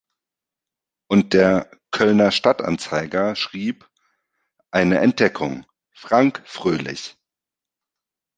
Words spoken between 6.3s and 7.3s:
Fröhlich.